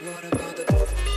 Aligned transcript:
All 0.00 1.07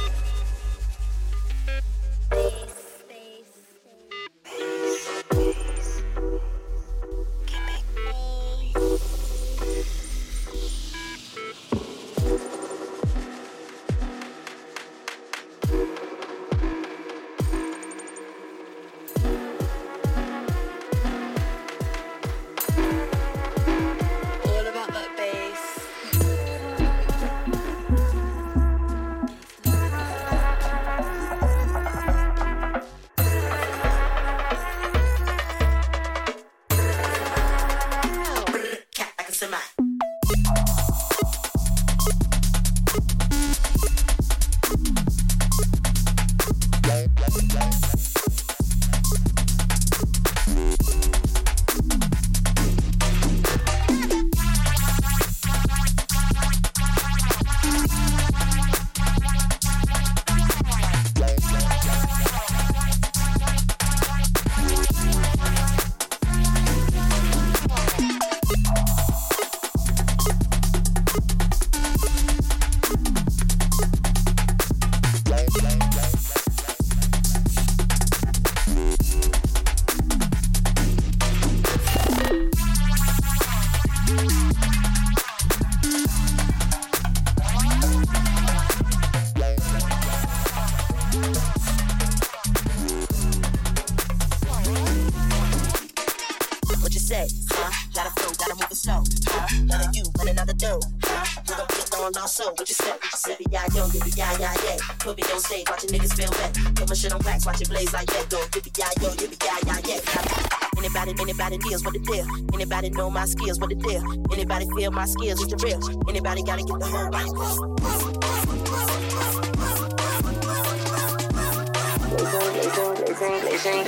Anybody 112.82 112.98
know 112.98 113.12
my 113.12 113.26
skills? 113.26 113.60
What 113.60 113.70
the 113.70 113.76
deal? 113.76 114.02
Anybody 114.34 114.66
feel 114.76 114.90
my 114.90 115.06
skills? 115.06 115.40
It's 115.44 115.54
the 115.54 115.58
real. 115.62 115.78
Anybody 116.10 116.42
gotta 116.42 116.64
get 116.64 116.80
the 116.80 116.88
whole 116.88 117.10
right. 117.14 117.30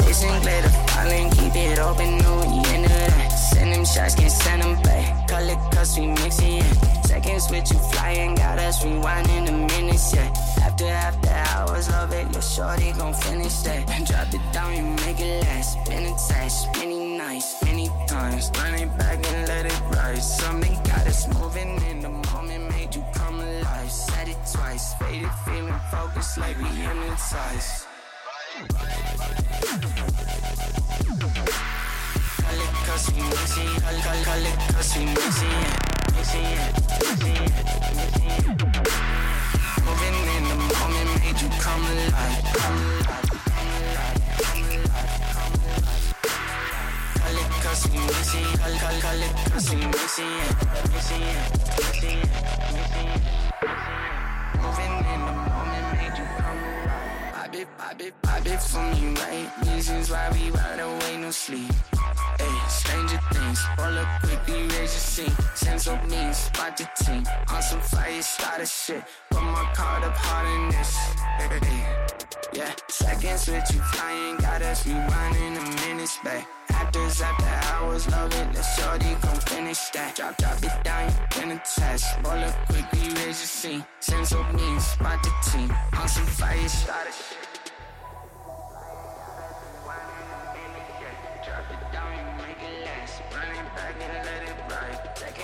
Listen, 0.06 0.42
glitter, 0.44 0.70
falling, 0.94 1.32
keep 1.32 1.56
it 1.56 1.80
open, 1.80 2.20
no, 2.20 2.44
you 2.54 2.76
into 2.76 2.90
that. 2.90 3.30
Send 3.30 3.74
them 3.74 3.84
shots, 3.84 4.14
can't 4.14 4.32
send 4.32 4.62
them 4.62 4.80
back. 4.84 5.28
Call 5.28 5.50
it 5.50 5.58
cause 5.74 5.98
we 5.98 6.06
mix 6.06 6.38
it, 6.38 6.62
yeah. 6.62 7.02
Seconds 7.02 7.50
with 7.50 7.72
you 7.72 7.80
flying, 7.94 8.36
got 8.36 8.60
us 8.60 8.84
rewinding 8.84 9.48
the 9.48 9.54
minutes, 9.74 10.14
yeah. 10.14 10.32
After, 10.62 10.86
after 10.86 11.30
hours 11.32 11.90
of 11.90 12.14
it, 12.14 12.32
your 12.32 12.44
shorty 12.44 12.92
gon' 12.92 13.16
finish 13.16 13.56
that. 13.64 13.88
Drop 14.06 14.32
it 14.32 14.54
down, 14.54 14.76
you 14.76 14.84
make 15.04 15.20
it 15.20 15.42
last. 15.46 15.84
Been 15.86 16.06
attached 16.06 16.68
many 16.78 17.00
nights, 17.00 17.03
times. 18.34 18.52
Run 18.58 18.74
it 18.76 18.98
back 18.98 19.34
and 19.34 19.48
let 19.48 19.66
it 19.66 19.82
rise. 19.96 20.38
Something 20.38 20.74
got 20.84 21.08
us 21.08 21.28
moving 21.40 21.82
in 21.90 22.02
the 22.02 22.10
moment, 22.10 22.70
made 22.72 22.96
you 22.96 23.04
come 23.14 23.40
alive. 23.40 23.92
Said 23.92 24.28
it 24.30 24.38
twice, 24.52 24.94
faded, 24.96 25.30
feeling 25.46 25.80
focused 25.92 26.38
like 26.38 26.58
we 26.58 26.66
hypnotized. 26.66 27.88
Cause 32.86 33.12
we 33.12 33.22
mixing, 33.22 33.68
call, 33.82 33.98
call, 34.02 34.24
call 34.24 34.46
it 34.46 34.58
cause 34.74 34.98
we. 34.98 35.06
Mixing, 35.06 35.50
yeah. 35.50 35.78
Mixing, 36.16 36.44
yeah. 36.44 36.70
Moving 39.86 40.18
in 40.36 40.44
the 40.50 40.56
moment 40.80 41.10
made 41.20 41.40
you 41.42 41.50
come 41.60 41.84
alive, 41.84 42.44
come 42.54 42.78
alive, 42.78 43.03
call, 48.64 48.78
call, 48.80 49.02
call 49.02 49.22
it 49.22 49.34
cause 49.52 49.70
we 49.70 49.76
mixing, 49.76 50.26
yeah. 50.26 50.54
Mixing, 50.94 51.22
yeah. 51.22 51.50
Mixing, 51.84 52.18
yeah. 52.18 52.74
Mixing, 52.74 53.08
yeah. 53.08 53.70
Moving 54.62 54.96
in 55.14 55.20
the 55.28 55.34
moment 55.52 55.88
made 55.94 56.18
you 56.18 56.26
come 56.40 56.62
alive. 56.64 57.34
Pop 57.34 57.56
it, 57.56 57.68
pop 57.78 58.02
it, 58.02 58.14
pop 58.22 58.46
it 58.46 58.62
for 58.62 58.84
me, 58.94 59.14
right? 59.16 59.50
Reasons 59.68 60.10
why 60.12 60.30
we 60.32 60.50
ride 60.52 60.80
away, 60.80 61.18
no 61.18 61.32
sleep. 61.32 61.72
Hey, 62.40 62.56
stranger 62.70 63.20
things, 63.34 63.60
roll 63.78 63.98
up 63.98 64.22
quickly, 64.22 64.62
raise 64.64 64.94
your 64.96 65.06
scene. 65.12 65.36
Sense 65.56 65.88
of 65.88 66.00
me, 66.10 66.34
spot 66.34 66.78
the 66.78 66.88
team. 67.04 67.24
On 67.50 67.62
some 67.62 67.82
fire, 67.82 68.22
start 68.22 68.62
a 68.62 68.66
shit. 68.66 69.04
Put 69.30 69.44
my 69.44 69.72
card 69.76 70.04
up 70.04 70.16
hard 70.16 70.48
in 70.48 70.70
this. 70.70 70.96
Hey. 71.38 72.04
Yeah, 72.54 72.72
seconds 72.88 73.48
with 73.48 73.66
you 73.74 73.82
flying, 73.82 74.38
got 74.38 74.62
us 74.62 74.84
rewinding 74.86 75.56
the 75.56 75.88
minutes 75.88 76.20
back. 76.24 76.48
Actors 76.74 77.22
after 77.22 77.74
hours, 77.74 78.08
it. 78.08 78.12
Let 78.54 78.66
shorty 78.76 79.16
come 79.22 79.40
finish 79.52 79.90
that. 79.94 80.16
Drop, 80.16 80.38
drop 80.38 80.64
it 80.64 80.84
down, 80.84 81.10
you 81.10 81.42
been 81.42 81.52
attached. 81.52 82.06
Roll 82.24 82.44
up 82.44 82.56
quickly, 82.68 83.10
raise 83.20 83.40
your 83.44 83.52
scene. 83.60 83.86
Sense 84.00 84.32
of 84.34 84.54
me, 84.54 84.80
spot 84.80 85.20
the 85.24 85.32
team. 85.50 85.70
On 86.00 86.08
some 86.08 86.26
fire, 86.26 86.68
start 86.68 87.08
a 87.08 87.12
shit. 87.12 87.44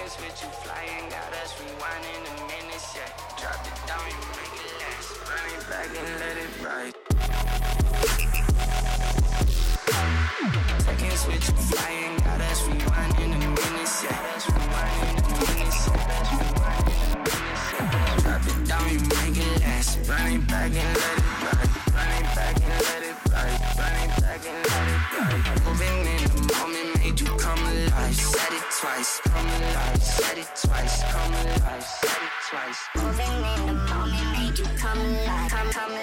With 0.09 0.41
you 0.41 0.49
flying, 0.49 1.07
got 1.11 1.31
us 1.33 1.53
rewinding 1.53 2.23
the 2.25 2.31
minutes, 2.47 2.95
yeah. 2.95 3.11
Drop 3.39 3.61
it 3.63 3.87
down, 3.87 4.05
you 4.09 4.17
make 4.33 4.55
it 4.65 4.73
last. 4.81 5.09
Run 5.29 5.45
it 5.53 5.69
back 5.69 5.87
and 5.87 6.19
let 6.19 6.37
it 6.37 6.65
ride. 6.65 6.98
Seconds 10.39 11.27
with 11.27 11.43
you 11.49 11.55
flying, 11.67 12.15
got 12.19 12.39
us 12.39 12.61
rewinding 12.63 13.31
the 13.31 13.39
minutes, 13.39 14.03
yeah. 14.05 14.39
Rewinding 14.47 15.19
the 15.19 15.31
minutes. 15.51 15.83
Drop 18.23 18.47
it 18.47 18.59
down, 18.65 18.87
you 18.87 18.99
make 19.01 19.35
it 19.35 19.59
last. 19.59 19.99
Run 20.07 20.31
it 20.31 20.47
back 20.47 20.71
and 20.71 20.95
let 20.95 21.17
it 21.19 21.27
ride. 21.43 21.67
Run 21.91 22.11
it 22.15 22.27
back 22.39 22.55
and 22.55 22.71
let 22.87 23.03
it 23.03 23.15
ride. 23.27 23.59
Run 23.75 23.95
it 23.99 24.15
back 24.23 24.39
and 24.47 24.63
let 24.63 24.87
it 24.87 25.01
ride. 25.11 25.43
Moving 25.67 26.07
in 26.07 26.23
the 26.23 26.39
moment 26.55 26.89
made 26.99 27.19
you 27.19 27.31
come 27.35 27.59
alive. 27.59 28.15
Said 28.15 28.53
it 28.53 28.63
twice, 28.79 29.19
come 29.25 29.45
alive. 29.45 30.01
Said 30.01 30.37
it 30.37 30.51
twice, 30.55 31.03
come 31.03 31.33
alive. 31.33 31.83
Said 31.83 32.23
it 32.23 32.33
twice. 32.47 32.79
Moving 32.95 33.43
in 33.43 33.61
the 33.67 33.73
moment 33.91 34.27
made 34.39 34.57
you 34.57 34.67
come 34.77 34.99
alive, 34.99 35.51
come 35.51 35.69
come 35.71 35.98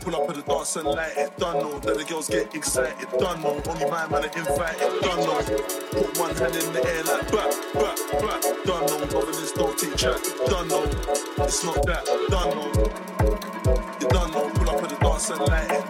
pull 0.00 0.16
up 0.16 0.28
at 0.30 0.36
the 0.36 0.42
dance 0.42 0.76
and 0.76 0.86
light 0.86 1.16
it. 1.16 1.36
Done 1.36 1.58
know, 1.58 1.78
that 1.80 1.96
the 1.96 2.04
girls 2.04 2.28
get 2.28 2.54
excited. 2.54 3.08
Done 3.18 3.42
know, 3.42 3.60
only 3.66 3.84
my 3.90 4.08
man 4.08 4.24
are 4.24 4.38
invited. 4.38 5.00
Done 5.00 5.20
know, 5.20 5.40
put 5.92 6.18
one 6.18 6.34
hand 6.36 6.56
in 6.56 6.72
the 6.72 6.82
air 6.84 7.04
like 7.04 7.30
back, 7.30 7.52
back, 7.74 7.98
back. 8.20 8.42
Done 8.64 8.86
know, 8.86 9.24
this 9.26 9.52
don't 9.52 9.78
take 9.78 9.96
chat. 9.96 10.20
Done 10.46 10.68
know, 10.68 10.84
it's 11.44 11.64
not 11.64 11.84
that. 11.86 12.04
Done 12.30 12.50
know, 12.56 12.70
you 14.00 14.08
done 14.08 14.30
know, 14.32 14.50
pull 14.50 14.70
up 14.70 14.82
at 14.82 14.90
the 14.90 14.96
dance 14.96 15.30
and 15.30 15.40
light 15.40 15.70
it. 15.70 15.89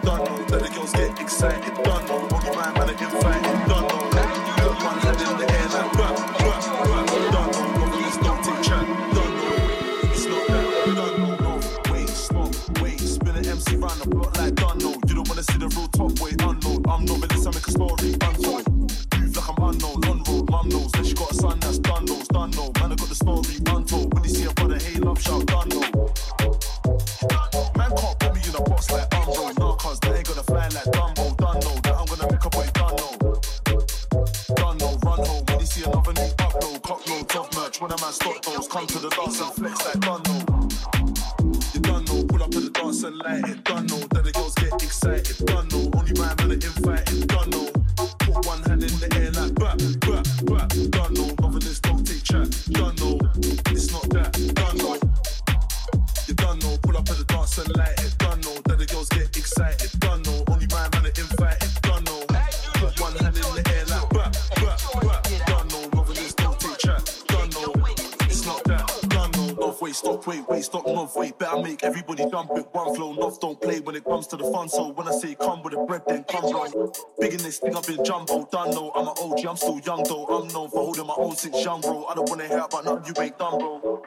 Love 71.01 71.15
wait. 71.15 71.37
Better 71.37 71.61
make 71.61 71.83
everybody 71.83 72.25
jump 72.29 72.53
with 72.53 72.67
one 72.71 72.93
flow. 72.95 73.11
Love 73.11 73.39
don't 73.39 73.59
play 73.59 73.79
when 73.79 73.95
it 73.95 74.05
comes 74.05 74.27
to 74.27 74.37
the 74.37 74.43
fun. 74.45 74.69
So 74.69 74.91
when 74.93 75.07
I 75.07 75.11
say 75.11 75.35
come 75.35 75.63
with 75.63 75.73
the 75.73 75.79
bread, 75.79 76.03
then 76.07 76.23
come 76.25 76.49
bro. 76.51 76.93
Big 77.19 77.33
in 77.33 77.39
this 77.39 77.57
thing, 77.59 77.75
I've 77.75 77.85
been 77.87 78.03
jumbo. 78.03 78.47
Done 78.51 78.71
know, 78.71 78.91
I'm 78.95 79.07
an 79.07 79.15
OG, 79.17 79.45
I'm 79.45 79.57
still 79.57 79.79
young 79.79 80.03
though. 80.03 80.25
I'm 80.25 80.47
known 80.49 80.69
for 80.69 80.83
holding 80.83 81.07
my 81.07 81.15
own 81.17 81.35
since 81.35 81.63
young 81.63 81.81
bro. 81.81 82.05
I 82.05 82.13
don't 82.15 82.29
wanna 82.29 82.47
hear 82.47 82.59
about 82.59 82.85
nothing 82.85 83.15
you 83.15 83.21
ain't 83.21 83.37
done, 83.37 83.57
bro. 83.57 84.03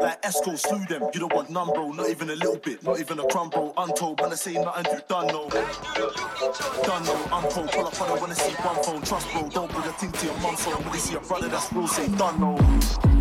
Like 0.00 0.20
Esco, 0.22 0.58
slew 0.58 0.84
them. 0.86 1.08
You 1.14 1.20
don't 1.20 1.34
want 1.34 1.50
none, 1.50 1.68
bro. 1.68 1.92
Not 1.92 2.08
even 2.10 2.30
a 2.30 2.34
little 2.34 2.58
bit, 2.58 2.82
not 2.82 2.98
even 2.98 3.20
a 3.20 3.26
crumb, 3.28 3.50
bro. 3.50 3.72
Untold, 3.76 4.20
man, 4.20 4.32
I 4.32 4.34
say 4.34 4.54
nothing 4.54 4.92
you 4.92 5.00
done, 5.08 5.28
no. 5.28 5.48
Done, 5.48 7.04
no. 7.04 7.14
I'm 7.30 7.48
pro. 7.50 7.62
Pull 7.68 7.86
up 7.86 8.00
on 8.00 8.16
it 8.16 8.20
when 8.20 8.30
I 8.30 8.34
see 8.34 8.52
one 8.54 8.82
phone. 8.82 9.02
Trust, 9.02 9.30
bro. 9.32 9.48
Don't 9.48 9.70
bring 9.70 9.84
a 9.84 9.92
thing 9.92 10.10
to 10.10 10.26
your 10.26 10.36
mum's 10.38 10.64
phone. 10.64 10.82
When 10.82 10.92
they 10.92 10.98
see 10.98 11.14
a 11.14 11.20
brother 11.20 11.48
that's 11.48 11.72
real, 11.72 11.86
say 11.86 12.08
done, 12.08 12.40
no. 12.40 13.11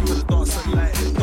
To 0.00 0.14
the 0.14 0.22
dance 0.24 0.64
and 0.64 0.74
light 0.74 1.19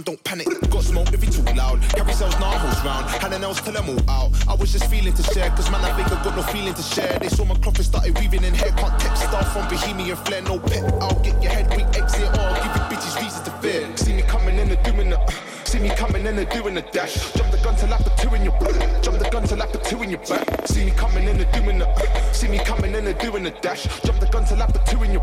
Don't 0.00 0.24
panic. 0.24 0.48
Got 0.70 0.84
smoke 0.84 1.12
if 1.12 1.22
you 1.22 1.30
too 1.30 1.42
loud. 1.54 1.82
Carry 1.82 2.14
cells, 2.14 2.32
hose 2.34 2.84
round. 2.84 3.04
Hand 3.10 3.34
and 3.34 3.42
nails 3.42 3.60
till 3.60 3.76
I'm 3.76 3.90
all 3.90 4.10
out. 4.10 4.48
I 4.48 4.54
was 4.54 4.72
just 4.72 4.88
feeling 4.88 5.12
to 5.12 5.22
share, 5.22 5.50
cause 5.50 5.70
man, 5.70 5.84
I 5.84 5.92
think 5.94 6.10
I 6.10 6.24
got 6.24 6.34
no 6.34 6.42
feeling 6.42 6.72
to 6.72 6.82
share. 6.82 7.18
They 7.18 7.28
saw 7.28 7.44
my 7.44 7.54
cloth 7.56 7.76
and 7.76 7.84
started 7.84 8.18
weaving 8.18 8.42
in 8.42 8.54
hair. 8.54 8.72
Can't 8.72 8.98
text 8.98 9.24
stuff 9.24 9.52
from 9.52 9.68
Bohemian 9.68 10.16
flair, 10.16 10.40
no 10.42 10.58
pet. 10.58 10.82
I'll 11.02 11.20
get 11.20 11.42
your 11.42 11.52
head 11.52 11.68
weak 11.76 11.86
exit 11.94 12.22
or 12.22 12.40
I'll 12.40 12.54
give 12.54 12.74
you 12.74 12.96
bitches 12.96 13.22
reasons 13.22 13.42
to 13.42 13.50
fear. 13.60 13.94
See 13.98 14.14
me 14.14 14.22
coming 14.22 14.58
in 14.58 14.70
and 14.70 14.82
doing 14.82 15.10
the. 15.10 15.18
See 15.64 15.78
me 15.78 15.90
coming 15.90 16.24
in 16.24 16.38
and 16.38 16.48
doing 16.48 16.74
the 16.74 16.82
dash. 16.92 17.32
Jump 17.34 17.50
the 17.50 17.58
gun 17.58 17.76
till 17.76 17.92
I 17.92 17.98
put 17.98 18.16
two 18.16 18.34
in 18.34 18.44
your 18.44 18.58
back. 18.60 19.02
Jump 19.02 19.18
the 19.18 19.28
gun 19.28 19.44
till 19.44 19.62
I 19.62 19.66
put 19.66 19.84
two 19.84 20.02
in 20.02 20.10
your 20.10 20.20
back. 20.20 20.66
See 20.68 20.86
me 20.86 20.92
coming 20.92 21.24
in 21.28 21.38
and 21.38 21.52
doing 21.52 21.78
the. 21.78 22.32
See 22.32 22.48
me 22.48 22.58
coming 22.64 22.94
in 22.94 23.06
and 23.06 23.18
doing 23.18 23.44
the 23.44 23.50
dash. 23.50 23.84
Jump 24.02 24.20
the 24.20 24.26
gun 24.26 24.46
till 24.46 24.62
I 24.62 24.66
put 24.66 24.86
two 24.86 25.02
in 25.02 25.12
your. 25.12 25.22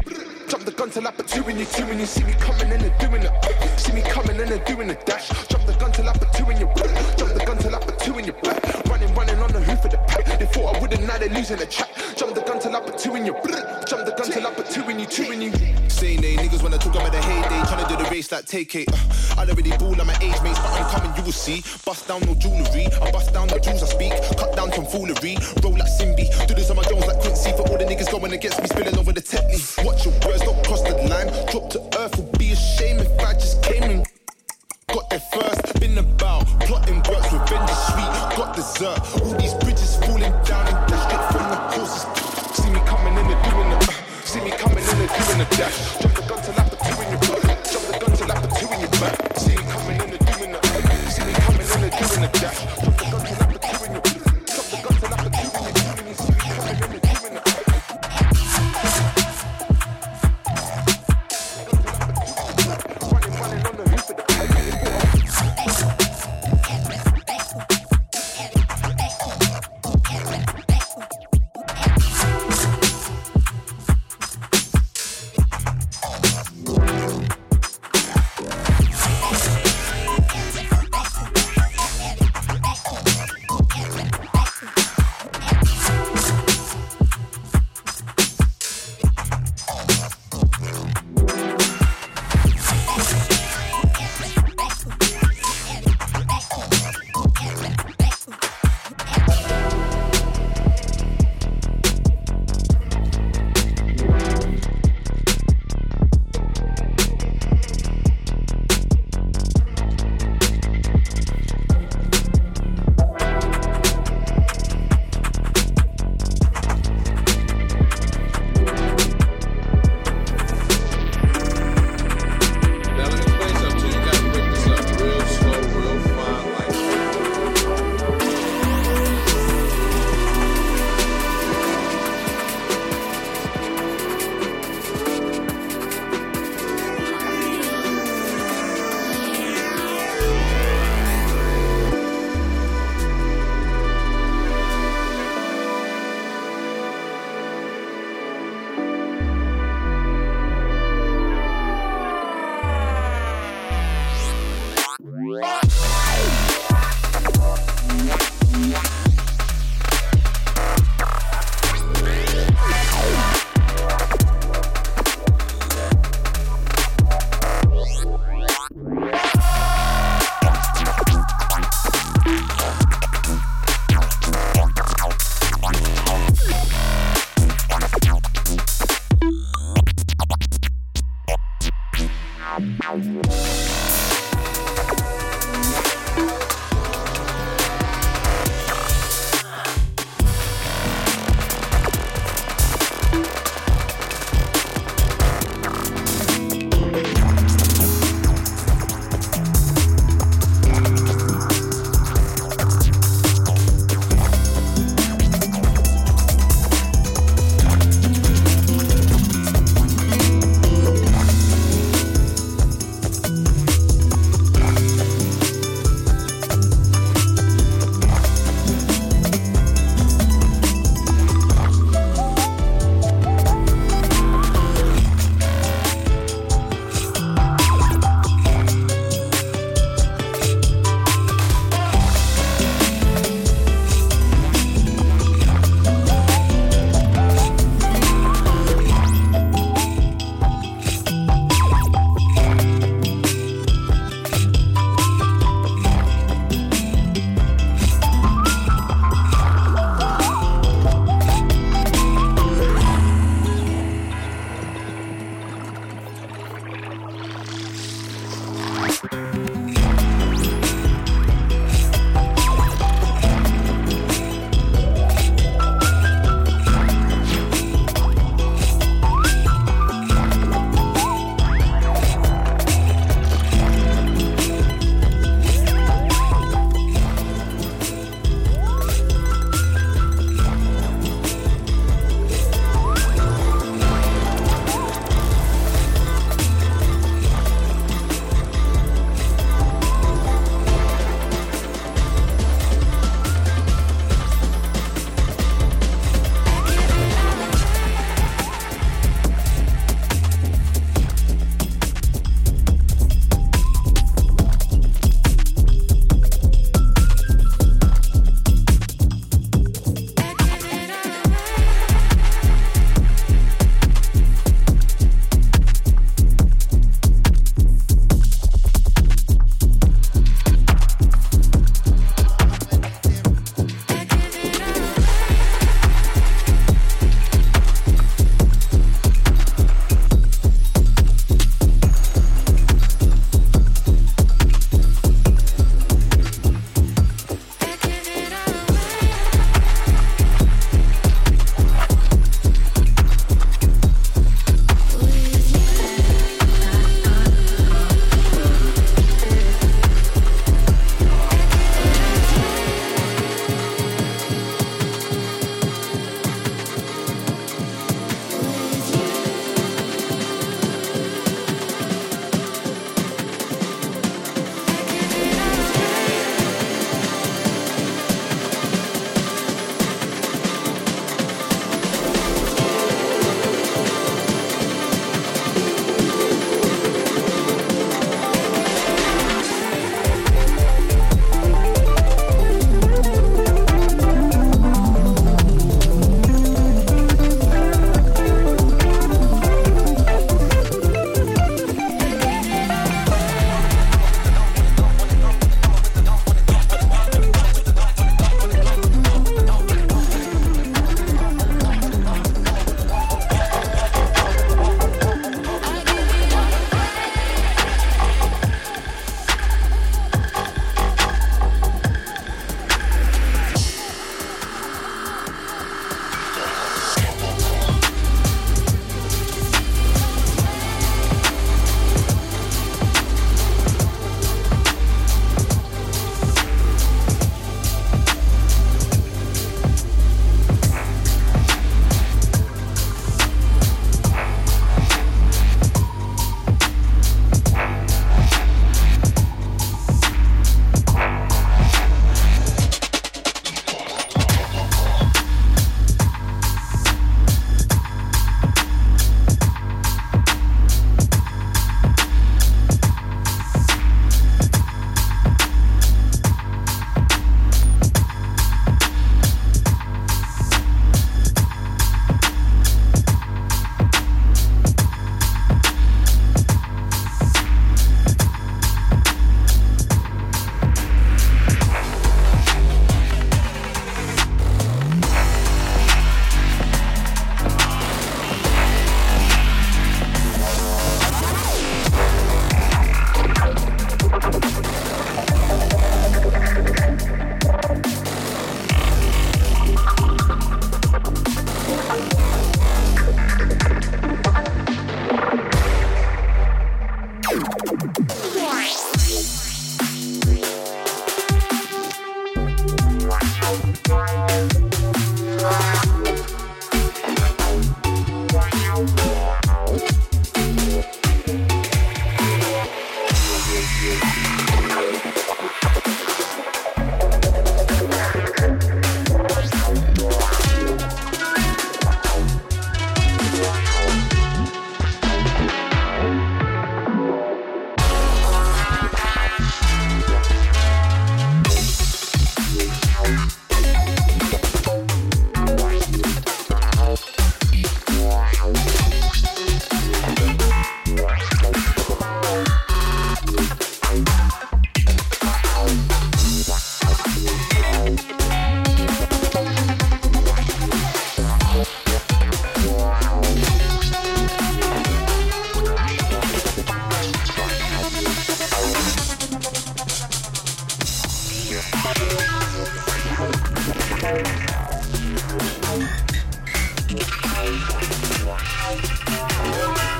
Jump 0.59 0.71
the 0.71 0.77
gun 0.77 0.89
till 0.89 1.07
I 1.07 1.11
put 1.11 1.25
two 1.25 1.47
in 1.47 1.55
your 1.55 1.67
two 1.67 1.85
and 1.85 2.01
you 2.01 2.05
see 2.05 2.21
me 2.25 2.33
coming 2.33 2.67
in 2.67 2.81
and 2.81 2.99
doing 2.99 3.21
the. 3.21 3.31
See 3.77 3.93
me 3.93 4.01
coming 4.01 4.35
in 4.35 4.51
and 4.51 4.65
doing 4.65 4.89
the 4.89 4.95
dash. 5.05 5.29
Jump 5.47 5.65
the 5.65 5.71
gun 5.79 5.89
till 5.93 6.09
I 6.09 6.11
put 6.11 6.33
two 6.33 6.49
in 6.49 6.57
your. 6.57 6.67
Jump 7.15 7.31
the 7.31 7.43
gun 7.47 7.57
till 7.59 7.73
I 7.73 7.79
put 7.79 7.97
two 7.97 8.17
in 8.17 8.25
your 8.25 8.35
back. 8.43 8.61
Running, 8.89 9.15
running 9.15 9.39
on 9.39 9.53
the 9.53 9.61
hoof 9.61 9.85
of 9.85 9.91
the 9.91 9.97
pack. 9.99 10.25
They 10.37 10.45
thought 10.47 10.75
I 10.75 10.79
wouldn't, 10.81 11.07
now 11.07 11.17
they're 11.17 11.29
losing 11.29 11.55
the 11.55 11.65
track. 11.65 11.87
Jump 12.17 12.35
the 12.35 12.41
gun 12.41 12.59
till 12.59 12.75
I 12.75 12.81
put 12.81 12.97
two 12.97 13.15
in 13.15 13.25
your. 13.25 13.41
Brr. 13.41 13.85
Jump 13.87 14.05
the 14.05 14.11
gun 14.11 14.29
till 14.29 14.45
I 14.45 14.53
put 14.53 14.69
two 14.69 14.83
in 14.89 14.99
you, 14.99 15.05
two 15.05 15.31
in 15.31 15.41
you. 15.41 15.53
Saying 15.87 16.21
they 16.21 16.35
niggas 16.35 16.61
wanna 16.61 16.77
talk 16.77 16.95
about 16.95 17.13
the 17.13 17.21
heyday, 17.21 17.63
trying 17.67 17.83
to 17.83 17.89
do 17.89 18.03
the 18.03 18.09
race 18.09 18.31
like 18.31 18.45
take 18.45 18.75
it. 18.75 18.87
Uh, 18.91 19.39
I 19.39 19.45
don't 19.45 19.55
really 19.55 19.75
ball, 19.77 19.99
I'm 19.99 20.07
my 20.07 20.13
age 20.21 20.39
mates, 20.43 20.59
but 20.59 20.71
I'm 20.75 20.87
coming, 20.91 21.15
you 21.15 21.23
will 21.23 21.31
see. 21.31 21.63
Bust 21.85 22.07
down 22.07 22.21
no 22.27 22.35
jewelry, 22.35 22.87
I 23.01 23.11
bust 23.11 23.33
down 23.33 23.47
the 23.47 23.59
jewels 23.59 23.83
I 23.83 23.87
speak. 23.87 24.13
Cut 24.37 24.55
down 24.55 24.71
from 24.71 24.85
foolery, 24.85 25.39
roll 25.63 25.73
like 25.73 25.87
Simbi. 25.87 26.27
Do 26.47 26.53
this 26.53 26.69
on 26.69 26.75
my 26.75 26.83
Jones 26.83 27.07
like 27.07 27.19
Quincy 27.19 27.51
for 27.51 27.63
all 27.63 27.77
the 27.77 27.85
niggas 27.85 28.11
going 28.11 28.31
against 28.33 28.61
me, 28.61 28.67
spilling 28.67 28.97
over 28.97 29.13
the 29.13 29.21
Tetley. 29.21 29.59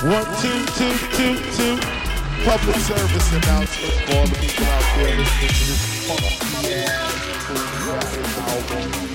One, 0.02 0.26
two, 0.42 0.66
two, 0.74 0.94
two, 1.14 1.36
two. 1.54 1.78
Public 2.46 2.78
service 2.78 3.30
announcement 3.34 3.94
for 3.94 4.16
all 4.16 4.26
the 4.26 4.36
people 4.40 4.66
out 4.66 4.84
there 4.96 5.18
listening 5.18 5.50
to 5.50 5.66
this 5.68 5.84
funky 6.08 6.74
ass 6.74 7.14
album. 8.40 9.09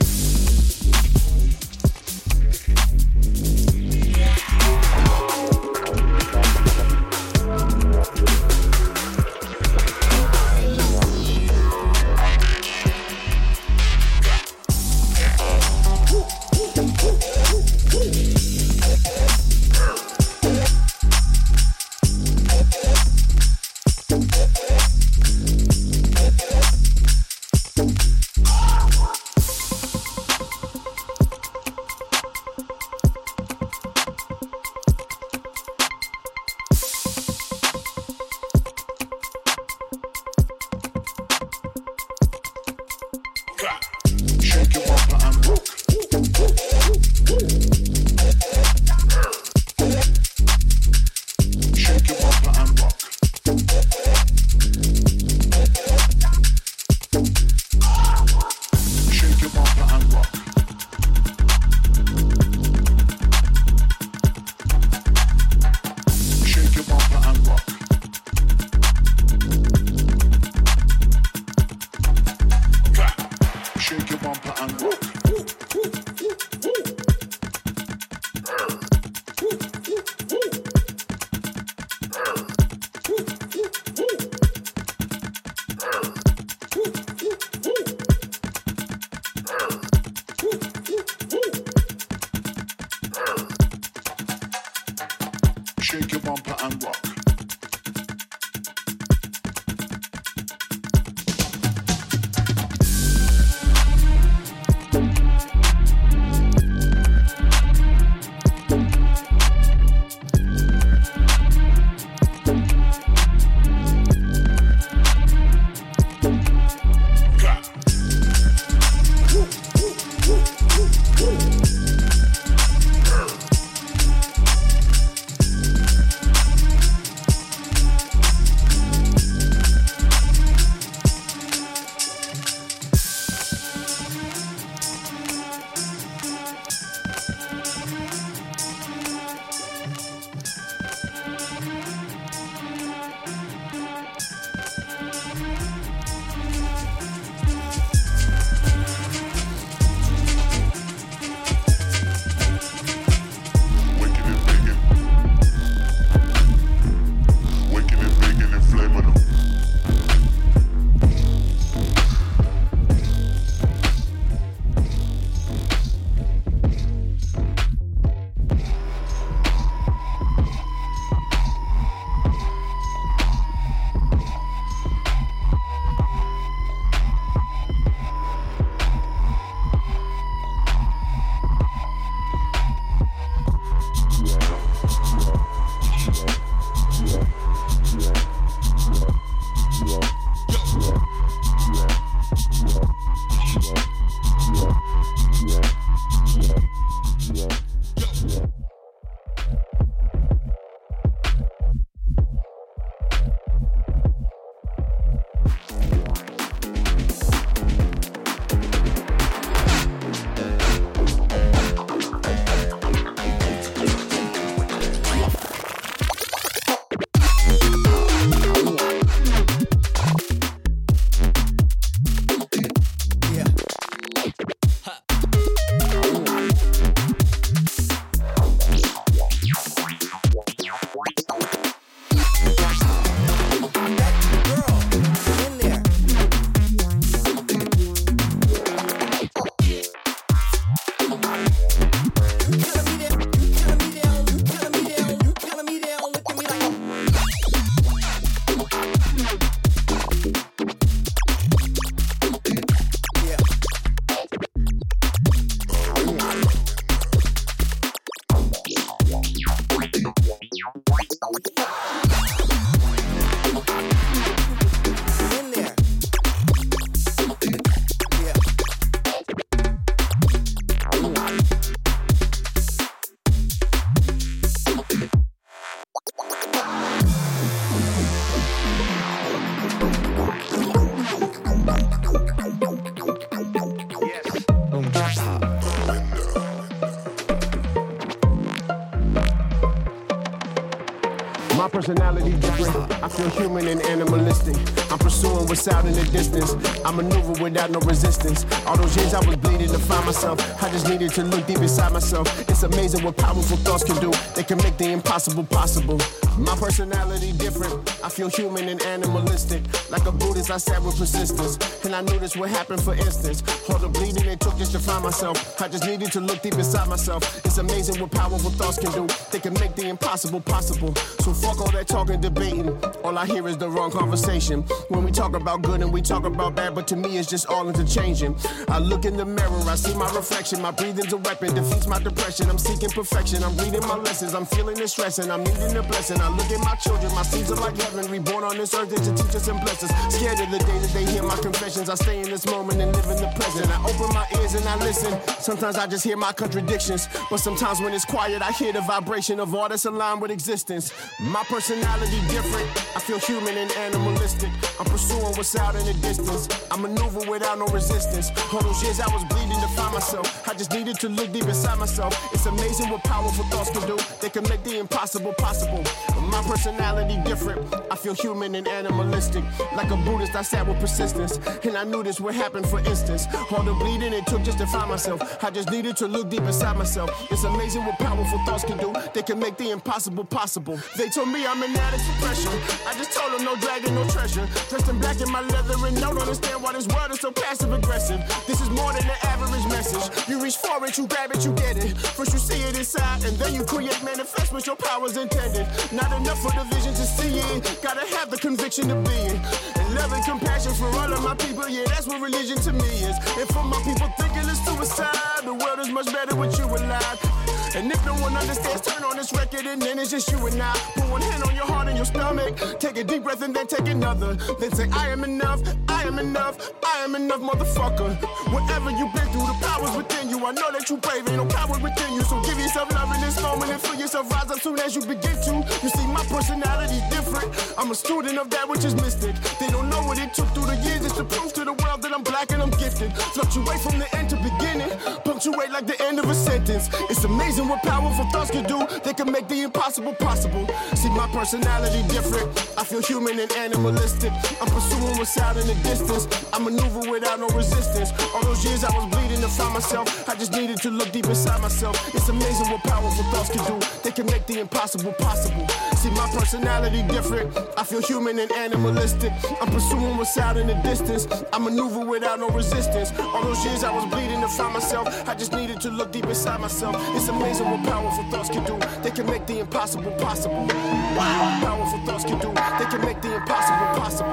Feel 293.31 293.49
human 293.49 293.68
and 293.68 293.81
animalistic. 293.83 294.57
I'm 294.91 294.99
pursuing 294.99 295.47
what's 295.47 295.66
out 295.68 295.85
in 295.85 295.93
the 295.93 296.05
distance. 296.05 296.55
I 296.85 296.91
maneuver 296.91 297.43
without 297.43 297.70
no 297.70 297.81
resistance. 297.81 298.45
All 298.66 298.77
those 298.77 298.97
years 298.97 299.14
I 299.14 299.25
was 299.27 299.37
bleeding 299.37 299.68
to 299.68 299.79
find 299.79 300.05
myself. 300.05 300.39
I 300.62 300.70
just 300.70 300.89
needed 300.89 301.11
to 301.12 301.25
look 301.25 301.47
deep 301.47 301.59
inside 301.59 301.93
myself. 301.93 302.27
It's 302.49 302.62
amazing 302.62 303.05
what 303.05 303.16
powerful 303.16 303.57
thoughts 303.59 303.85
can 303.85 303.97
do. 304.01 304.11
They 304.35 304.43
can 304.43 304.59
make 304.59 304.77
the 304.77 304.91
impossible 304.91 305.45
possible. 305.45 305.99
My 306.39 306.55
personality 306.57 307.33
different. 307.33 307.75
I 308.05 308.09
feel 308.09 308.29
human 308.29 308.68
and 308.68 308.83
animalistic. 308.83 309.62
Like 309.91 310.07
a 310.07 310.12
Buddhist, 310.12 310.51
I 310.51 310.59
sat 310.59 310.83
with 310.83 310.99
persistence. 310.99 311.59
And 311.85 311.95
I 311.95 312.03
knew 312.03 312.18
this 312.18 312.37
would 312.37 312.51
happen 312.51 312.79
for 312.79 312.95
instance. 312.95 313.43
All 313.70 313.79
the 313.79 313.89
bleeding 313.89 314.27
it 314.27 314.41
took 314.41 314.57
just 314.59 314.72
to 314.72 314.79
find 314.79 315.03
myself. 315.03 315.61
I 315.61 315.68
just 315.68 315.87
needed 315.87 316.12
to 316.12 316.20
look 316.20 316.43
deep 316.43 316.55
inside 316.55 316.89
myself. 316.89 317.45
It's 317.45 317.59
amazing 317.59 318.01
what 318.01 318.11
powerful 318.11 318.51
thoughts 318.51 318.79
can 318.79 318.93
do. 318.93 319.07
They 319.35 319.41
can 319.41 319.55
make 319.55 319.74
the 319.74 319.89
impossible 319.89 320.41
possible. 320.41 320.95
So 320.95 321.32
fuck 321.35 321.61
all 321.61 321.72
that 321.72 321.89
talking, 321.89 322.20
debating. 322.20 322.70
All 323.03 323.18
I 323.18 323.26
hear 323.26 323.49
is 323.49 323.59
the 323.59 323.68
wrong 323.68 323.91
conversation. 323.91 324.62
When 324.91 325.03
we 325.03 325.11
talk 325.11 325.35
about 325.35 325.62
good 325.62 325.82
and 325.82 325.93
we 325.93 326.03
talk 326.03 326.24
about 326.24 326.55
bad, 326.55 326.76
but 326.76 326.87
to 326.87 326.95
me 326.95 327.18
it's 327.18 327.28
just 327.28 327.49
all 327.49 327.66
interchanging. 327.68 328.37
I 328.68 328.78
look 328.78 329.05
in 329.05 329.16
the 329.16 329.24
mirror, 329.24 329.61
I 329.66 329.74
see 329.74 329.93
my 329.95 330.07
reflection. 330.14 330.62
My 330.62 330.70
breathing's 330.70 331.12
a 331.12 331.16
weapon, 331.16 331.53
defeats 331.53 331.89
my 331.89 331.99
depression. 331.99 332.49
I'm 332.49 332.59
seeking 332.59 332.91
perfection. 332.91 333.43
I'm 333.43 333.57
reading 333.57 333.80
my 333.89 333.97
lessons. 333.97 334.35
I'm 334.35 334.47
feeling 334.47 334.76
the 334.76 334.87
stress 334.87 335.18
and 335.18 335.32
I'm 335.32 335.43
needing 335.43 335.76
a 335.76 335.82
blessing. 335.82 336.20
I 336.20 336.28
look 336.28 336.49
at 336.53 336.61
my 336.61 336.76
children, 336.76 337.12
my 337.16 337.22
seeds 337.24 337.51
are 337.51 337.57
like 337.57 337.76
heaven. 337.76 338.09
Reborn 338.09 338.45
on 338.45 338.57
this 338.57 338.72
earth 338.72 338.95
to 338.95 339.01
teach 339.20 339.35
us 339.35 339.49
and 339.49 339.61
bless 339.62 339.82
us. 339.82 340.14
Scared 340.14 340.39
of 340.39 340.51
the 340.53 340.59
day 340.59 340.78
that 340.78 340.93
they 340.95 341.07
hear 341.07 341.24
my 341.24 341.37
confessions. 341.39 341.91
I 341.91 341.97
stay 341.97 342.20
in 342.20 342.30
this 342.30 342.47
moment 342.47 342.80
and 342.80 342.95
live 342.95 343.07
in 343.07 343.16
the 343.16 343.32
present. 343.35 343.66
I 343.68 343.82
open 343.82 344.14
my 344.14 344.28
ears 344.39 344.55
and 344.55 344.64
I 344.68 344.76
listen. 344.76 345.18
Sometimes 345.41 345.74
I 345.74 345.89
just 345.89 346.05
hear 346.05 346.16
my 346.16 346.32
contradictions. 346.32 347.09
But 347.28 347.39
sometimes 347.39 347.80
when 347.80 347.93
it's 347.93 348.05
quiet, 348.05 348.41
I 348.41 348.53
hear 348.53 348.72
the 348.72 348.82
vibration 348.82 349.24
of 349.31 349.55
all 349.55 349.68
that's 349.68 349.87
aligned 349.87 350.20
with 350.20 350.31
existence. 350.31 350.93
My 351.18 351.43
personality 351.45 352.20
different. 352.29 352.68
I 352.95 353.01
feel 353.01 353.18
human 353.18 353.57
and 353.57 353.70
animalistic. 353.72 354.51
I'm 354.79 354.85
pursuing 354.85 355.35
what's 355.37 355.57
out 355.57 355.75
in 355.75 355.87
the 355.87 355.95
distance. 355.95 356.47
I 356.70 356.77
maneuver 356.77 357.31
without 357.31 357.59
no 357.59 357.66
resistance. 357.66 358.31
All 358.53 358.61
those 358.61 358.83
years 358.83 359.01
I 359.01 359.09
was 359.14 359.25
bleeding 359.25 359.59
to 359.61 359.68
find 359.68 359.95
myself. 359.95 360.47
I 360.47 360.53
just 360.53 360.72
needed 360.72 361.01
to 361.01 361.09
look 361.09 361.33
deep 361.33 361.45
inside 361.45 361.79
myself. 361.79 362.12
It's 362.35 362.45
amazing 362.45 362.91
what 362.91 363.03
powerful 363.05 363.45
thoughts 363.45 363.70
can 363.70 363.87
do. 363.87 363.97
They 364.20 364.29
can 364.29 364.43
make 364.45 364.62
the 364.62 364.79
impossible 364.79 365.33
possible. 365.39 365.83
My 366.20 366.43
personality 366.43 367.16
different. 367.25 367.75
I 367.91 367.97
feel 367.97 368.14
human 368.14 368.55
and 368.55 368.68
animalistic. 368.68 369.45
Like 369.75 369.91
a 369.91 369.97
Buddhist, 369.97 370.35
I 370.35 370.43
sat 370.43 370.66
with 370.66 370.79
persistence. 370.81 371.39
And 371.64 371.79
I 371.79 371.85
knew 371.85 372.03
this 372.03 372.20
would 372.20 372.35
happen 372.35 372.62
for 372.62 372.81
instance. 372.81 373.27
All 373.51 373.62
the 373.62 373.72
bleeding 373.72 374.12
it 374.12 374.27
took 374.27 374.43
just 374.43 374.59
to 374.59 374.66
find 374.66 374.91
myself. 374.91 375.43
I 375.43 375.51
just 375.51 375.70
needed 375.70 375.97
to 375.97 376.09
look 376.09 376.29
deep 376.29 376.43
inside 376.43 376.77
myself. 376.77 377.11
It's 377.31 377.45
amazing 377.45 377.87
what 377.87 377.99
powerful 377.99 378.39
thoughts 378.45 378.64
can 378.64 378.77
do. 378.77 378.93
They 379.15 379.23
can 379.23 379.39
make 379.39 379.57
the 379.57 379.71
impossible 379.71 380.25
possible. 380.25 380.77
They 380.97 381.09
told 381.09 381.29
me 381.29 381.47
I'm 381.47 381.62
an 381.62 381.71
addict 381.71 382.03
for 382.03 382.27
pressure. 382.27 382.51
I 382.85 382.99
just 382.99 383.12
told 383.17 383.31
them 383.33 383.45
no 383.45 383.55
dragon, 383.55 383.95
no 383.95 384.03
treasure. 384.09 384.45
Dressed 384.69 384.89
in 384.89 384.99
black 384.99 385.21
in 385.21 385.31
my 385.31 385.41
leather 385.41 385.79
and 385.87 385.97
don't 386.01 386.19
understand 386.19 386.61
why 386.61 386.73
this 386.73 386.89
world 386.89 387.12
is 387.12 387.21
so 387.21 387.31
passive 387.31 387.73
aggressive. 387.73 388.19
This 388.49 388.61
is 388.61 388.69
more 388.71 388.93
than 388.93 389.05
an 389.05 389.17
average 389.23 389.65
message. 389.71 390.03
You 390.29 390.43
reach 390.43 390.57
for 390.57 390.85
it, 390.85 390.99
you 390.99 391.07
grab 391.07 391.31
it, 391.31 391.45
you 391.45 391.53
get 391.53 391.77
it. 391.77 391.97
First 391.97 392.33
you 392.33 392.41
see 392.41 392.61
it 392.67 392.77
inside, 392.77 393.23
and 393.23 393.39
then 393.39 393.55
you 393.55 393.65
create 393.65 394.03
manifest 394.03 394.53
what 394.53 394.67
your 394.67 394.75
powers 394.75 395.17
intended. 395.17 395.69
Not 395.93 396.11
enough 396.11 396.43
for 396.43 396.51
the 396.51 396.67
vision 396.75 396.93
to 396.95 397.07
see 397.07 397.39
it. 397.39 397.79
Gotta 397.85 398.05
have 398.17 398.33
the 398.33 398.37
conviction 398.37 398.89
to 398.89 398.97
be 398.97 399.15
it. 399.31 399.39
And 399.79 399.95
love 399.95 400.12
and 400.12 400.25
compassion 400.25 400.75
for 400.75 400.87
all 400.87 401.12
of 401.12 401.23
my 401.23 401.35
people, 401.35 401.69
yeah, 401.69 401.85
that's 401.87 402.09
what 402.09 402.21
religion 402.21 402.59
to 402.67 402.73
me 402.73 402.91
is. 403.07 403.15
And 403.39 403.47
for 403.55 403.62
my 403.62 403.79
people 403.87 404.11
thinking 404.19 404.43
it's 404.51 404.59
suicide, 404.67 405.45
the 405.45 405.55
world 405.55 405.79
is 405.79 405.91
much 405.91 406.12
better 406.12 406.35
with 406.35 406.59
you 406.59 406.67
alive. 406.67 407.43
And 407.77 407.91
if 407.91 408.07
no 408.07 408.14
one 408.14 408.37
understands, 408.37 408.83
turn 408.83 409.03
on 409.03 409.16
this 409.16 409.33
record 409.33 409.66
and 409.66 409.83
then 409.83 409.99
it's 409.99 410.11
just 410.11 410.31
you 410.31 410.39
and 410.47 410.62
I. 410.62 410.72
Put 410.95 411.11
one 411.11 411.20
hand 411.22 411.43
on 411.43 411.57
your 411.57 411.66
heart 411.66 411.89
and 411.89 411.97
your 411.97 412.07
stomach. 412.07 412.55
Take 412.79 412.97
a 412.99 413.03
deep 413.03 413.25
breath 413.25 413.43
and 413.43 413.55
then 413.55 413.66
take 413.66 413.89
another. 413.89 414.35
Then 414.61 414.70
say, 414.70 414.89
I 414.93 415.09
am 415.09 415.25
enough, 415.25 415.61
I 415.89 416.05
am 416.05 416.20
enough, 416.20 416.70
I 416.85 417.03
am 417.03 417.16
enough, 417.16 417.41
motherfucker. 417.41 418.14
Whatever 418.53 418.91
you've 418.91 419.12
been 419.12 419.27
through, 419.35 419.47
the 419.51 419.57
power's 419.61 419.97
within 419.97 420.31
you. 420.31 420.39
I 420.47 420.53
know 420.53 420.70
that 420.70 420.89
you 420.89 420.99
brave, 420.99 421.27
ain't 421.27 421.37
no 421.37 421.47
power 421.47 421.77
within 421.83 422.14
you. 422.14 422.22
So 422.22 422.41
give 422.43 422.59
yourself 422.61 422.93
love 422.93 423.12
in 423.12 423.20
this 423.20 423.43
moment 423.43 423.72
and 423.72 423.81
feel 423.81 423.99
yourself 423.99 424.31
rise 424.31 424.51
up 424.53 424.61
soon 424.61 424.79
as 424.79 424.95
you 424.95 425.03
begin 425.03 425.35
to. 425.35 425.55
You 425.83 425.91
see, 425.91 426.07
my 426.07 426.22
personality's 426.31 427.03
different. 427.11 427.51
I'm 427.77 427.91
a 427.91 427.95
student 427.97 428.39
of 428.39 428.51
that 428.51 428.68
which 428.68 428.85
is 428.85 428.95
mystic. 428.95 429.35
They 429.59 429.68
don't 429.70 429.91
know 429.91 430.03
what 430.03 430.18
it 430.20 430.33
took 430.33 430.47
through 430.55 430.66
the 430.66 430.77
years. 430.77 431.05
It's 431.05 431.16
to 431.16 431.25
prove 431.25 431.53
to 431.55 431.64
the 431.64 431.72
world 431.72 432.03
that 432.03 432.12
I'm 432.14 432.22
black 432.22 432.53
and 432.53 432.62
I'm 432.62 432.70
gifted. 432.70 433.11
Fluctuate 433.35 433.81
from 433.81 433.99
the 433.99 434.09
end 434.14 434.31
to 434.31 434.37
beginning. 434.37 434.91
Punctuate 435.25 435.72
like 435.72 435.87
the 435.89 436.01
end 436.05 436.20
of 436.20 436.31
a 436.31 436.35
sentence. 436.35 436.89
It's 437.11 437.25
amazing 437.25 437.64
what 437.69 437.83
powerful 437.83 438.25
thoughts 438.27 438.51
can 438.51 438.65
do. 438.65 438.87
They 439.05 439.15
can 439.15 439.31
make 439.31 439.49
the 439.49 439.62
impossible 439.62 440.15
possible. 440.15 440.67
See, 440.95 441.11
my 441.11 441.29
personality 441.29 442.03
different. 442.09 442.49
I 442.79 442.85
feel 442.85 443.03
human 443.03 443.39
and 443.39 443.51
animalistic. 443.53 444.33
I'm 444.61 444.69
pursuing 444.69 445.17
what's 445.19 445.37
out 445.39 445.57
in 445.57 445.67
the 445.67 445.75
distance. 445.83 446.27
I 446.53 446.59
maneuver 446.59 447.11
without 447.11 447.41
no 447.41 447.49
resistance. 447.49 448.12
All 448.35 448.43
those 448.43 448.65
years 448.65 448.85
I 448.85 448.95
was 448.97 449.07
bleeding 449.11 449.41
to 449.41 449.49
find 449.49 449.73
myself. 449.75 450.29
I 450.29 450.35
just 450.35 450.53
needed 450.53 450.79
to 450.83 450.91
look 450.91 451.11
deep 451.12 451.27
inside 451.27 451.61
myself. 451.61 451.97
It's 452.15 452.29
amazing 452.29 452.71
what 452.71 452.83
powerful 452.83 453.25
thoughts 453.33 453.51
can 453.51 453.65
do. 453.65 453.87
They 454.03 454.11
can 454.11 454.27
make 454.27 454.47
the 454.47 454.61
impossible 454.61 455.12
possible. 455.15 455.67
See, 455.97 456.11
my 456.11 456.29
personality 456.37 457.03
different. 457.03 457.57
I 457.77 457.85
feel 457.85 458.03
human 458.03 458.39
and 458.39 458.51
animalistic. 458.53 459.33
I'm 459.61 459.71
pursuing 459.71 460.17
what's 460.17 460.37
out 460.37 460.57
in 460.57 460.67
the 460.67 460.75
distance. 460.83 461.27
I 461.53 461.59
maneuver 461.59 462.05
without 462.05 462.41
no 462.41 462.49
resistance. 462.51 463.12
All 463.19 463.43
those 463.43 463.65
years 463.65 463.85
I 463.85 463.91
was 463.91 464.05
bleeding 464.07 464.41
to 464.41 464.49
find 464.49 464.75
myself. 464.75 465.07
I 465.29 465.35
just 465.35 465.53
needed 465.53 465.81
to 465.83 465.91
look 465.91 466.12
deep 466.12 466.27
inside 466.27 466.61
myself. 466.61 466.97
It's 467.17 467.29
amazing 467.29 467.54
what 467.63 467.85
powerful 467.85 468.25
thoughts 468.31 468.49
can 468.49 468.65
do. 468.65 468.79
They 469.03 469.11
can 469.11 469.27
make 469.27 469.47
the 469.47 469.61
impossible 469.61 470.11
possible. 470.13 470.67
Wow. 470.67 471.61
Powerful 471.63 472.01
thoughts 472.07 472.25
can 472.25 472.39
do. 472.41 472.49
They 472.49 472.87
can 472.91 473.01
make 473.03 473.21
the 473.23 473.35
impossible 473.37 474.01
possible. 474.01 474.33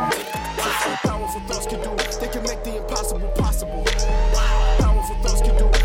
Powerful 1.04 1.42
thoughts 1.42 1.68
can 1.68 1.82
do. 1.82 1.96
They 2.20 2.28
can 2.28 2.44
make 2.44 2.64
the 2.64 2.78
impossible 2.78 3.28
possible. 3.36 3.84
Powerful 4.80 5.16
thoughts 5.24 5.42
can 5.42 5.58
do. 5.58 5.81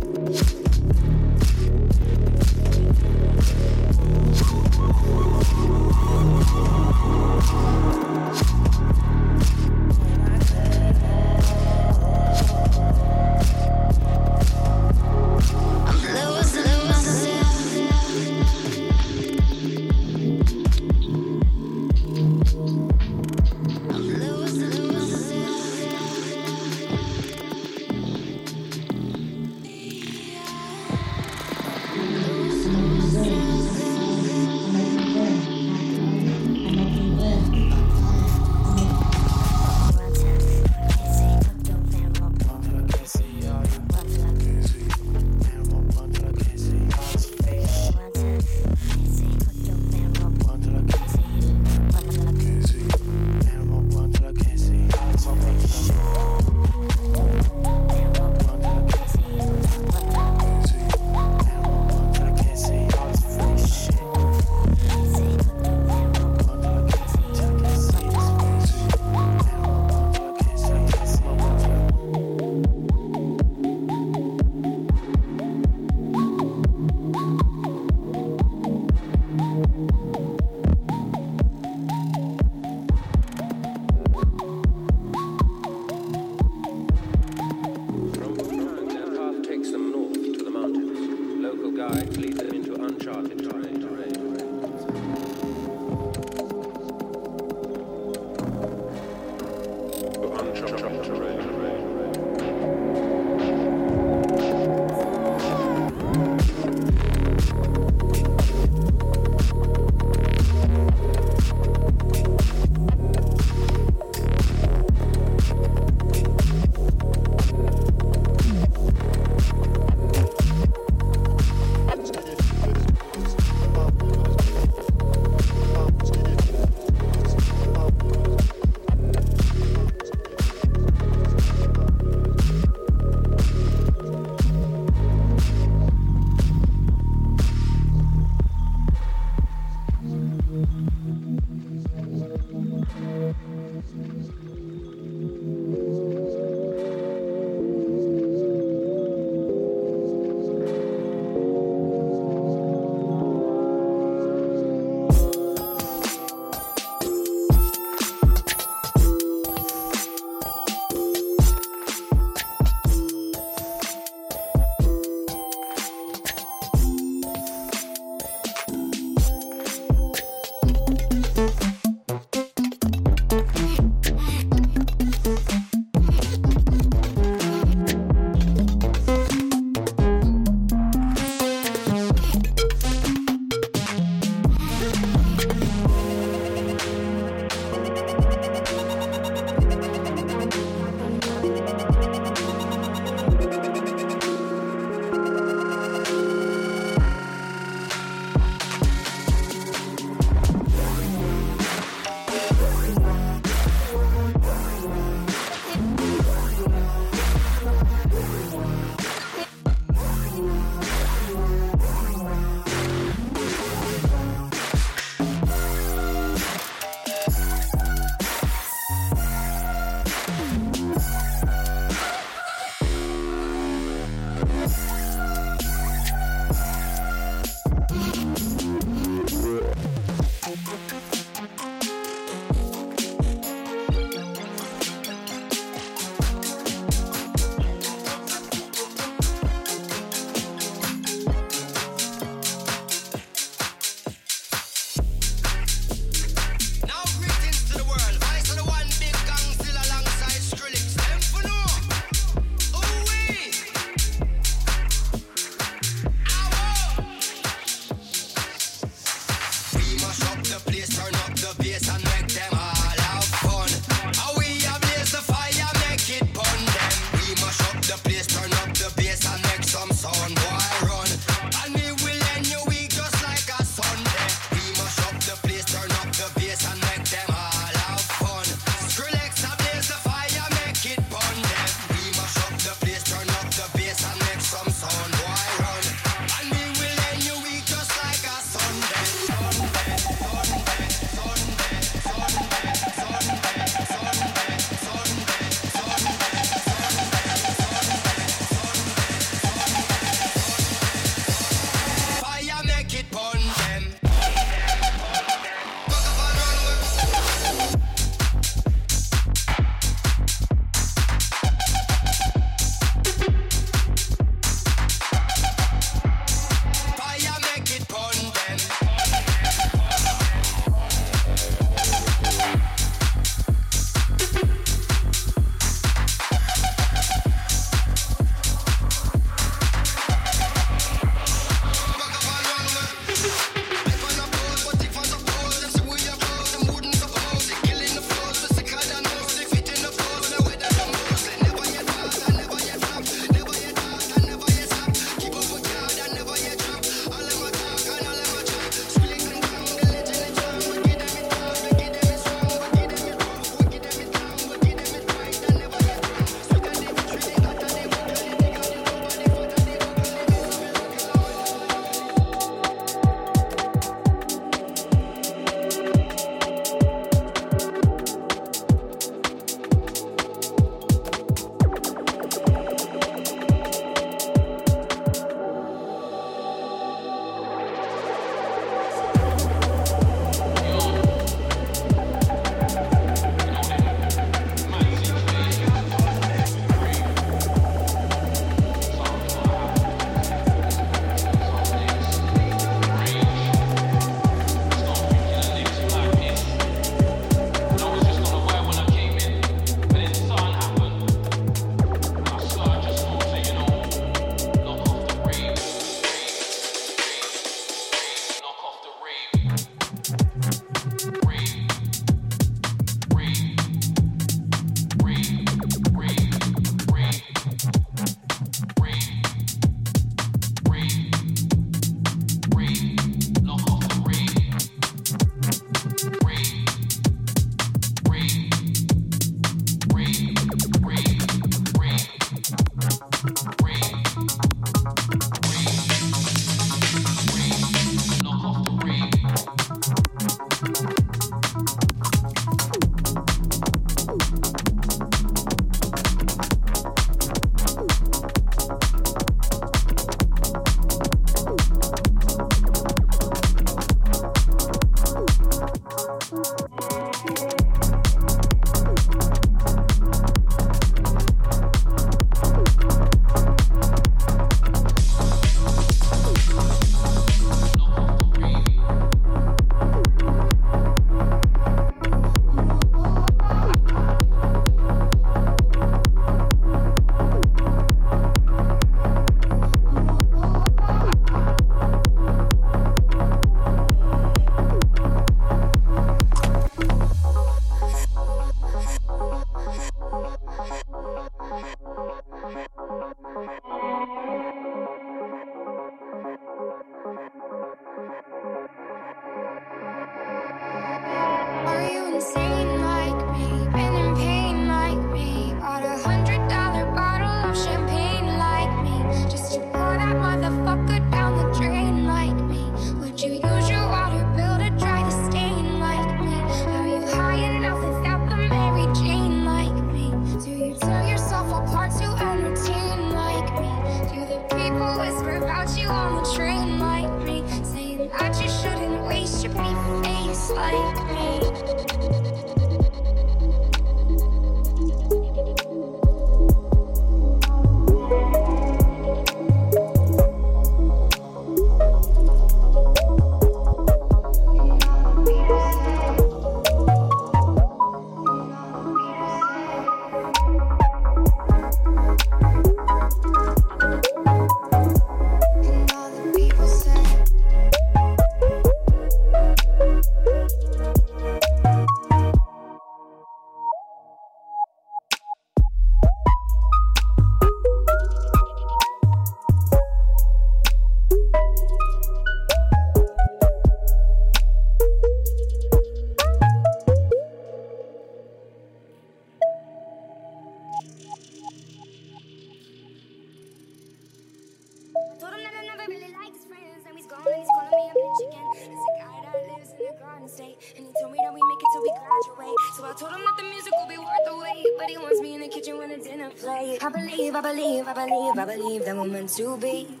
Meant 599.21 599.37
to 599.37 599.55
be. 599.57 600.00